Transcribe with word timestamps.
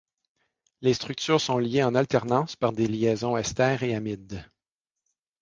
Les 0.81 0.95
structures 0.95 1.39
sont 1.39 1.59
liées 1.59 1.83
en 1.83 1.93
alternance 1.93 2.55
par 2.55 2.73
des 2.73 2.87
liaisons 2.87 3.37
ester 3.37 3.77
et 3.83 3.93
amide. 3.93 4.43